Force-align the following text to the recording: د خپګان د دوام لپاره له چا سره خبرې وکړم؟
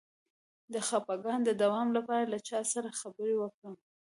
د 0.73 0.75
خپګان 0.87 1.39
د 1.45 1.49
دوام 1.61 1.87
لپاره 1.97 2.23
له 2.33 2.39
چا 2.49 2.59
سره 2.73 2.97
خبرې 2.99 3.35
وکړم؟ 3.39 3.75